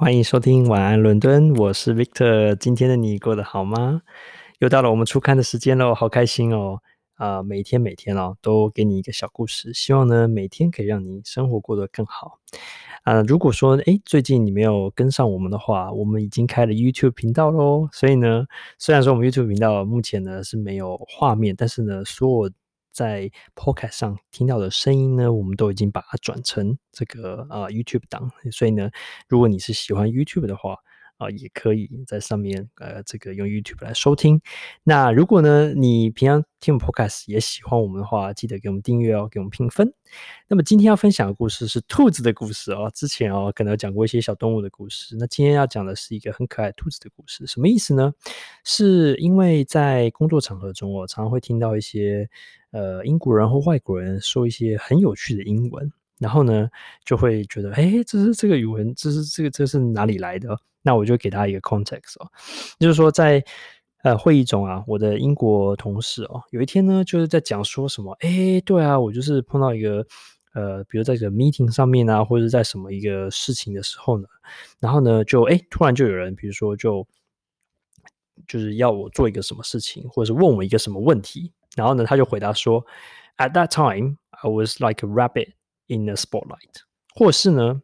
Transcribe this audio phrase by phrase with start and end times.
[0.00, 2.54] 欢迎收听晚安伦敦，我是 Victor。
[2.54, 4.02] 今天的你过得好吗？
[4.60, 6.78] 又到了我们出刊的时间喽，好开心哦！
[7.16, 12.38] 啊、呃，每天每天哦，都给你一个小故事，希望呢每天可以让你生活过得更好。
[13.02, 17.88] 啊、如果说诶最近你没有跟上我们的话，我们已经开了 YouTube 频道喽。
[17.90, 18.46] 所以呢，
[18.78, 22.52] 虽然说我们 YouTube 频道目前呢是没有画面，但是呢，所有
[22.98, 28.90] 在 Podcast 上听到的声音呢，我们都已经把它转成这个呃 YouTube 档，所以呢，
[29.28, 30.76] 如果你是喜欢 YouTube 的话。
[31.18, 34.40] 啊，也可以在上面呃，这个用 YouTube 来收听。
[34.84, 39.92] 那如果呢，你平常听 Podcast 也喜欢我们的话，记得给我们订阅哦，给我们评分。
[40.46, 42.88] 那么今天要分享的故事是兔子的故事哦。
[42.94, 45.16] 之前哦，可能讲过一些小动物的故事。
[45.18, 47.44] 那今天要讲的是一个很可爱兔子的故事。
[47.48, 48.14] 什么意思呢？
[48.62, 52.30] 是因为在工作场合中，我常常会听到一些
[52.70, 56.68] 呃英国人或外国人说一些很有趣的英文，然后呢，
[57.04, 60.58] 就会觉得，哎，这是这个语文，这是这个这是哪里来的？
[60.82, 62.30] 那我就给他一个 context 哦，
[62.78, 63.44] 就是说在
[64.04, 70.06] 呃会议中啊，我的英国同事哦，有一天呢就是在讲说什么，哎，对啊，我就是碰到一个
[70.54, 74.26] 呃，比如在这个 meeting 上面啊，或者在什么一个事情的时候呢，
[74.78, 77.06] 然后呢就哎突然就有人，比如说就
[78.46, 82.84] 就是要我做一个什么事情，或者是问我一个什么问题，然后呢他就回答说
[83.38, 85.54] ，At that time I was like a rabbit
[85.86, 86.82] in the spotlight，
[87.14, 87.80] 或是呢。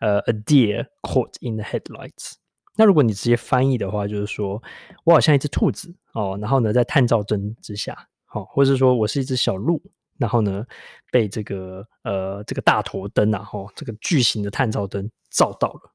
[0.00, 2.34] 呃、，a deer caught in the headlights。
[2.76, 4.62] 那如果你直接翻译的话，就是说
[5.04, 7.96] 我好像一只兔子哦，然后呢，在探照灯之下，
[8.26, 9.80] 好、哦，或者是说我是一只小鹿，
[10.18, 10.66] 然后呢，
[11.10, 15.94] 被这个呃这个大头灯啊，哦，这个巨型的探照灯照到了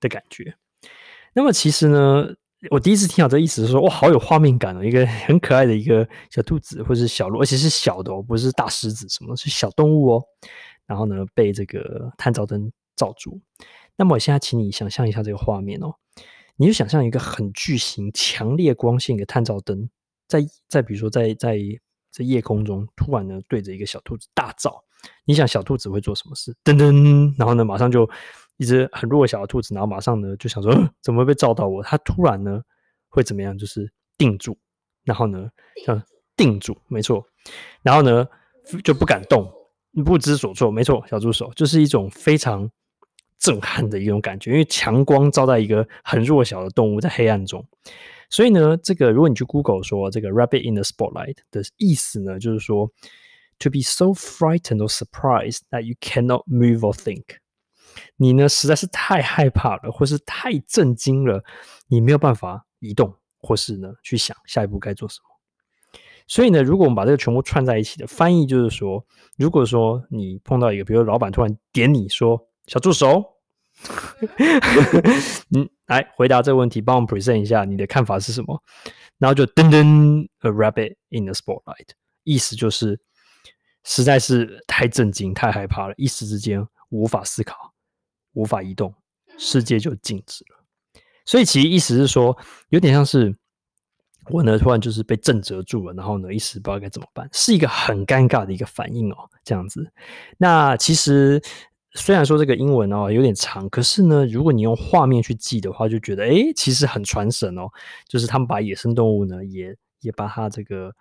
[0.00, 0.54] 的感觉。
[1.32, 2.28] 那么其实呢，
[2.70, 10.22] 我第一次听到这意思是说，哇，好有画面感哦，一个很可爱的一个小兔子或者是小鹿，而且是小的哦，不是大狮子什么，是小动物哦。
[10.86, 12.72] 然后呢，被这个探照灯。
[12.96, 13.38] 照住。
[13.94, 15.92] 那么我现在请你想象一下这个画面哦，
[16.56, 19.90] 你就想象一个很巨型、强烈光线的探照灯，
[20.26, 21.58] 在在比如说在在
[22.10, 24.82] 在夜空中突然呢对着一个小兔子大照，
[25.26, 26.56] 你想小兔子会做什么事？
[26.64, 28.08] 噔噔，然后呢马上就
[28.56, 30.72] 一只很弱小的兔子，然后马上呢就想说
[31.02, 31.82] 怎么会被照到我？
[31.82, 32.62] 它突然呢
[33.08, 33.56] 会怎么样？
[33.56, 34.56] 就是定住，
[35.04, 35.50] 然后呢
[35.84, 36.02] 像
[36.36, 37.24] 定住，没错，
[37.82, 38.26] 然后呢
[38.84, 39.52] 就不敢动，
[40.04, 40.70] 不知所措。
[40.70, 42.70] 没错，小助手就是一种非常。
[43.38, 47.62] 震撼的一种感觉，因为强光照在一个很弱小的动物在黑暗中，
[48.30, 52.90] 所以呢，这个如果你去 Google 说这个 “rabbit in the spotlight” 的意思呢，就是说
[53.58, 57.24] “to be so frightened or surprised that you cannot move or think”，
[58.16, 61.44] 你呢实在是太害怕了，或是太震惊了，
[61.88, 65.98] 你没有办法移动，或是呢去想下一步该做什么。
[66.28, 72.48] 所以呢，如果我们把这个全部串在一起的翻译，就是说，如果说你碰到一个，比如老板突然点你说。
[72.66, 73.24] 小助手，
[75.54, 78.60] 嗯，来回答这个问题，帮我们 present 一下你的看法是什么？
[79.18, 81.90] 然后就噔噔，a rabbit in the spotlight，
[82.24, 82.98] 意思就是
[83.84, 87.72] 实在是太震惊、太害怕了，一时之间无法思考、
[88.36, 88.94] 无法移动，
[89.36, 90.64] 世界就静止了。
[91.24, 92.38] 所以其实意思是说，
[92.68, 93.36] 有点像是
[94.30, 99.92] 我呢突然就是被震折住了，然后呢一时不知道该怎么办，是一个很尴尬的一个反应哦，这样子。
[100.38, 101.42] 那其实。
[101.98, 107.70] 虽然说这个英文哦有点长，可是呢，如果你用画面去记的话，就觉得诶其实很传神哦。
[108.06, 110.92] 就是他们把野生动物呢，也也把它这个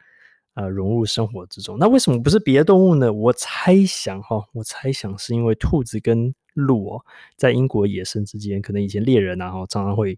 [0.54, 1.78] 呃融入生活之中。
[1.78, 3.12] 那为什么不是别的动物呢？
[3.12, 7.06] 我猜想哈、哦，我猜想是因为兔子跟鹿哦，
[7.38, 10.18] 在英国野生之间，可能以前猎人啊，常常会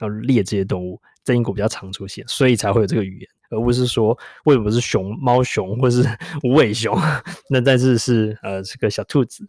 [0.00, 6.04] 要猎这些动物，在英国比较常出现，所以才会有这个语言，而不是说为什么是熊猫熊或是
[6.44, 6.96] 无尾熊？
[7.50, 9.48] 那但是是呃这个小兔子。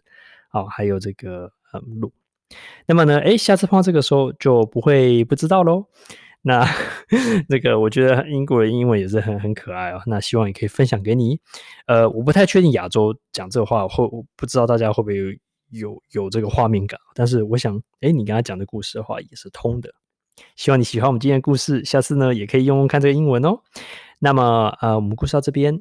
[0.52, 2.12] 好，还有这个呃鹿，
[2.86, 5.86] 那么呢，诶，下次碰到这个时候就不会不知道喽。
[6.42, 6.66] 那
[7.48, 10.02] 那个我觉得英国人英文也是很很可爱哦。
[10.06, 11.38] 那希望也可以分享给你。
[11.86, 15.38] 呃，我不太确定亚洲讲这话会，我不知道大家会不会
[15.70, 16.98] 有有这个画面感。
[17.14, 19.90] 但是我想，哎，你跟他讲的故事的话也是通的。
[20.56, 23.60] 希望你喜欢我们今天的故事，下次呢也可以用用看这个英文哦。
[24.18, 25.80] 那么呃，我们故事到这边，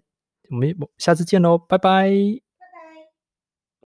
[0.50, 2.49] 我们下次见喽，拜拜。